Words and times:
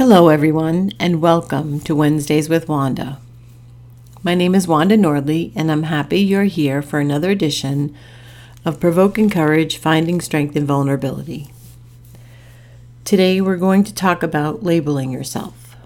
Hello, 0.00 0.30
everyone, 0.30 0.92
and 0.98 1.20
welcome 1.20 1.78
to 1.80 1.94
Wednesdays 1.94 2.48
with 2.48 2.70
Wanda. 2.70 3.18
My 4.22 4.34
name 4.34 4.54
is 4.54 4.66
Wanda 4.66 4.96
Nordley, 4.96 5.52
and 5.54 5.70
I'm 5.70 5.82
happy 5.82 6.20
you're 6.20 6.44
here 6.44 6.80
for 6.80 7.00
another 7.00 7.28
edition 7.28 7.94
of 8.64 8.80
Provoking 8.80 9.28
Courage 9.28 9.76
Finding 9.76 10.22
Strength 10.22 10.56
in 10.56 10.64
Vulnerability. 10.64 11.52
Today, 13.04 13.42
we're 13.42 13.58
going 13.58 13.84
to 13.84 13.92
talk 13.92 14.22
about 14.22 14.62
labeling 14.62 15.10
yourself. 15.10 15.76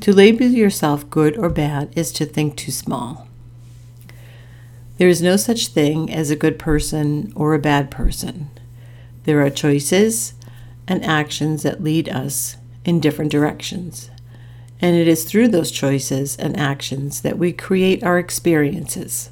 To 0.00 0.12
label 0.12 0.44
yourself 0.44 1.08
good 1.08 1.38
or 1.38 1.48
bad 1.48 1.90
is 1.96 2.12
to 2.12 2.26
think 2.26 2.58
too 2.58 2.72
small. 2.72 3.26
There 4.98 5.08
is 5.08 5.22
no 5.22 5.38
such 5.38 5.68
thing 5.68 6.12
as 6.12 6.30
a 6.30 6.36
good 6.36 6.58
person 6.58 7.32
or 7.34 7.54
a 7.54 7.58
bad 7.58 7.90
person. 7.90 8.50
There 9.24 9.44
are 9.44 9.50
choices 9.50 10.34
and 10.86 11.04
actions 11.04 11.62
that 11.62 11.82
lead 11.82 12.08
us 12.08 12.56
in 12.84 13.00
different 13.00 13.32
directions. 13.32 14.10
And 14.80 14.94
it 14.96 15.08
is 15.08 15.24
through 15.24 15.48
those 15.48 15.70
choices 15.70 16.36
and 16.36 16.58
actions 16.58 17.22
that 17.22 17.38
we 17.38 17.52
create 17.52 18.02
our 18.02 18.18
experiences. 18.18 19.30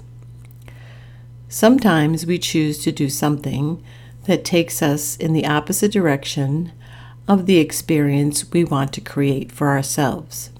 Sometimes 1.49 2.25
we 2.25 2.39
choose 2.39 2.83
to 2.83 2.93
do 2.93 3.11
something 3.11 3.83
that 4.25 4.45
takes 4.45 4.81
us 4.81 5.17
in 5.17 5.35
the 5.35 5.47
opposite 5.47 5.93
direction 5.93 6.73
of 7.29 7.45
the 7.45 7.59
experience 7.59 8.51
we 8.51 8.65
want 8.65 8.93
to 8.95 9.01
create 9.01 9.53
for 9.53 9.69
ourselves. 9.69 10.51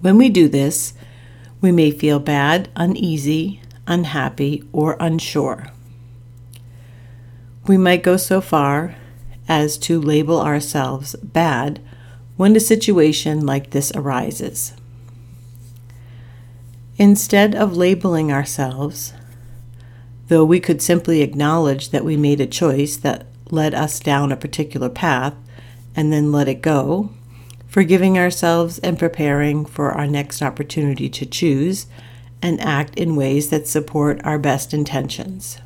When 0.00 0.16
we 0.16 0.28
do 0.28 0.48
this, 0.48 0.94
we 1.60 1.72
may 1.72 1.90
feel 1.90 2.18
bad, 2.18 2.68
uneasy, 2.76 3.60
unhappy, 3.86 4.62
or 4.72 4.96
unsure. 5.00 5.68
We 7.66 7.76
might 7.78 8.02
go 8.02 8.16
so 8.16 8.40
far 8.40 8.96
as 9.48 9.78
to 9.78 10.00
label 10.00 10.40
ourselves 10.40 11.14
bad 11.16 11.80
when 12.36 12.56
a 12.56 12.60
situation 12.60 13.46
like 13.46 13.70
this 13.70 13.92
arises. 13.94 14.72
Instead 16.96 17.54
of 17.54 17.76
labeling 17.76 18.32
ourselves, 18.32 19.12
though 20.28 20.44
we 20.44 20.60
could 20.60 20.82
simply 20.82 21.22
acknowledge 21.22 21.90
that 21.90 22.04
we 22.04 22.16
made 22.16 22.40
a 22.40 22.46
choice 22.46 22.96
that 22.96 23.26
led 23.50 23.74
us 23.74 24.00
down 24.00 24.32
a 24.32 24.36
particular 24.36 24.88
path 24.88 25.34
and 25.94 26.12
then 26.12 26.32
let 26.32 26.48
it 26.48 26.62
go, 26.62 27.10
forgiving 27.68 28.18
ourselves 28.18 28.78
and 28.80 28.98
preparing 28.98 29.64
for 29.64 29.92
our 29.92 30.06
next 30.06 30.42
opportunity 30.42 31.08
to 31.08 31.26
choose 31.26 31.86
and 32.40 32.60
act 32.60 32.96
in 32.96 33.14
ways 33.14 33.50
that 33.50 33.68
support 33.68 34.20
our 34.24 34.38
best 34.38 34.74
intentions. 34.74 35.58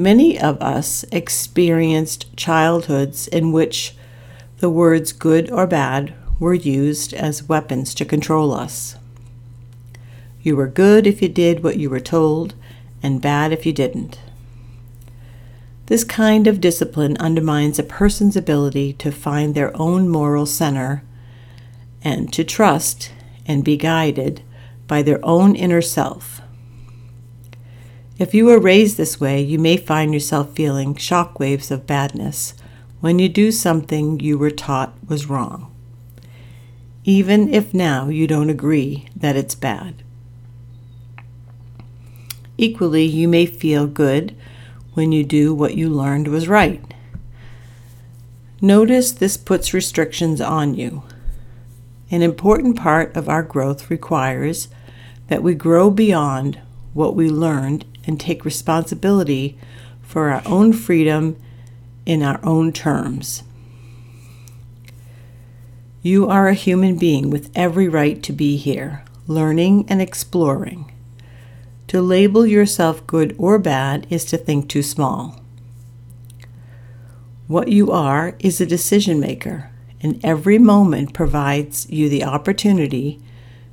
Many 0.00 0.38
of 0.38 0.62
us 0.62 1.04
experienced 1.10 2.36
childhoods 2.36 3.26
in 3.26 3.50
which 3.50 3.96
the 4.58 4.70
words 4.70 5.10
good 5.10 5.50
or 5.50 5.66
bad 5.66 6.14
were 6.38 6.54
used 6.54 7.12
as 7.12 7.48
weapons 7.48 7.94
to 7.96 8.04
control 8.04 8.54
us. 8.54 8.94
You 10.40 10.54
were 10.54 10.68
good 10.68 11.04
if 11.04 11.20
you 11.20 11.28
did 11.28 11.64
what 11.64 11.78
you 11.78 11.90
were 11.90 11.98
told, 11.98 12.54
and 13.02 13.20
bad 13.20 13.50
if 13.50 13.66
you 13.66 13.72
didn't. 13.72 14.20
This 15.86 16.04
kind 16.04 16.46
of 16.46 16.60
discipline 16.60 17.16
undermines 17.16 17.80
a 17.80 17.82
person's 17.82 18.36
ability 18.36 18.92
to 18.94 19.10
find 19.10 19.56
their 19.56 19.76
own 19.76 20.08
moral 20.08 20.46
center 20.46 21.02
and 22.04 22.32
to 22.34 22.44
trust 22.44 23.10
and 23.46 23.64
be 23.64 23.76
guided 23.76 24.42
by 24.86 25.02
their 25.02 25.18
own 25.24 25.56
inner 25.56 25.82
self. 25.82 26.40
If 28.18 28.34
you 28.34 28.46
were 28.46 28.58
raised 28.58 28.96
this 28.96 29.20
way, 29.20 29.40
you 29.40 29.60
may 29.60 29.76
find 29.76 30.12
yourself 30.12 30.50
feeling 30.50 30.96
shock 30.96 31.38
waves 31.38 31.70
of 31.70 31.86
badness 31.86 32.52
when 33.00 33.20
you 33.20 33.28
do 33.28 33.52
something 33.52 34.18
you 34.18 34.36
were 34.36 34.50
taught 34.50 34.92
was 35.08 35.26
wrong, 35.26 35.72
even 37.04 37.54
if 37.54 37.72
now 37.72 38.08
you 38.08 38.26
don't 38.26 38.50
agree 38.50 39.06
that 39.14 39.36
it's 39.36 39.54
bad. 39.54 40.02
Equally, 42.56 43.04
you 43.04 43.28
may 43.28 43.46
feel 43.46 43.86
good 43.86 44.34
when 44.94 45.12
you 45.12 45.22
do 45.22 45.54
what 45.54 45.76
you 45.76 45.88
learned 45.88 46.26
was 46.26 46.48
right. 46.48 46.82
Notice 48.60 49.12
this 49.12 49.36
puts 49.36 49.72
restrictions 49.72 50.40
on 50.40 50.74
you. 50.74 51.04
An 52.10 52.22
important 52.22 52.76
part 52.76 53.16
of 53.16 53.28
our 53.28 53.44
growth 53.44 53.88
requires 53.88 54.66
that 55.28 55.44
we 55.44 55.54
grow 55.54 55.88
beyond 55.88 56.60
what 56.94 57.14
we 57.14 57.28
learned 57.30 57.84
and 58.08 58.18
take 58.18 58.44
responsibility 58.44 59.58
for 60.00 60.30
our 60.30 60.42
own 60.46 60.72
freedom 60.72 61.36
in 62.06 62.22
our 62.22 62.40
own 62.42 62.72
terms. 62.72 63.44
You 66.00 66.26
are 66.26 66.48
a 66.48 66.54
human 66.54 66.96
being 66.96 67.28
with 67.28 67.50
every 67.54 67.86
right 67.86 68.22
to 68.22 68.32
be 68.32 68.56
here, 68.56 69.04
learning 69.26 69.84
and 69.88 70.00
exploring. 70.00 70.90
To 71.88 72.00
label 72.00 72.46
yourself 72.46 73.06
good 73.06 73.36
or 73.38 73.58
bad 73.58 74.06
is 74.08 74.24
to 74.26 74.38
think 74.38 74.68
too 74.68 74.82
small. 74.82 75.40
What 77.46 77.68
you 77.68 77.92
are 77.92 78.36
is 78.38 78.60
a 78.60 78.66
decision 78.66 79.20
maker, 79.20 79.70
and 80.00 80.20
every 80.24 80.58
moment 80.58 81.12
provides 81.12 81.88
you 81.90 82.08
the 82.08 82.24
opportunity 82.24 83.20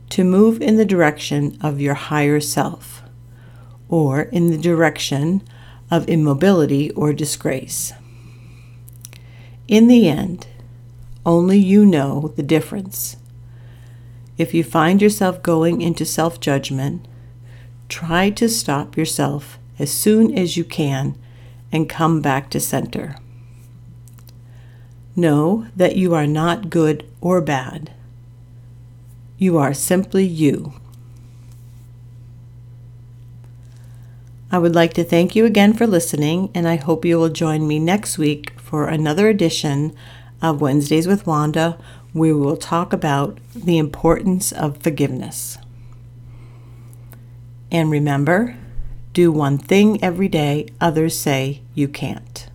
to 0.09 0.23
move 0.23 0.61
in 0.61 0.77
the 0.77 0.85
direction 0.85 1.57
of 1.61 1.79
your 1.79 1.93
higher 1.93 2.39
self 2.39 3.04
or 3.89 4.23
in 4.23 4.47
the 4.47 4.57
direction 4.57 5.41
of 5.91 6.09
immobility 6.09 6.91
or 6.91 7.13
disgrace. 7.13 7.93
In 9.67 9.87
the 9.87 10.07
end, 10.07 10.47
only 11.25 11.57
you 11.57 11.85
know 11.85 12.33
the 12.35 12.43
difference. 12.43 13.17
If 14.37 14.53
you 14.53 14.63
find 14.63 15.01
yourself 15.01 15.41
going 15.41 15.81
into 15.81 16.05
self 16.05 16.39
judgment, 16.39 17.07
try 17.89 18.29
to 18.31 18.49
stop 18.49 18.97
yourself 18.97 19.57
as 19.79 19.91
soon 19.91 20.37
as 20.37 20.57
you 20.57 20.63
can 20.63 21.17
and 21.71 21.89
come 21.89 22.21
back 22.21 22.49
to 22.51 22.59
center. 22.59 23.15
Know 25.15 25.67
that 25.75 25.95
you 25.95 26.13
are 26.13 26.27
not 26.27 26.69
good 26.69 27.05
or 27.21 27.41
bad. 27.41 27.91
You 29.37 29.57
are 29.57 29.73
simply 29.73 30.25
you. 30.25 30.73
I 34.55 34.57
would 34.57 34.73
like 34.73 34.93
to 34.93 35.03
thank 35.03 35.35
you 35.35 35.43
again 35.43 35.73
for 35.73 35.85
listening, 35.85 36.49
and 36.55 36.65
I 36.65 36.77
hope 36.77 37.03
you 37.03 37.17
will 37.17 37.27
join 37.27 37.67
me 37.67 37.77
next 37.77 38.17
week 38.17 38.57
for 38.57 38.87
another 38.87 39.27
edition 39.27 39.93
of 40.41 40.61
Wednesdays 40.61 41.07
with 41.07 41.27
Wanda, 41.27 41.77
where 42.13 42.33
we 42.33 42.39
will 42.39 42.55
talk 42.55 42.93
about 42.93 43.37
the 43.53 43.77
importance 43.77 44.53
of 44.53 44.77
forgiveness. 44.77 45.57
And 47.69 47.91
remember, 47.91 48.55
do 49.11 49.29
one 49.29 49.57
thing 49.57 50.01
every 50.01 50.29
day 50.29 50.69
others 50.79 51.19
say 51.19 51.59
you 51.73 51.89
can't. 51.89 52.47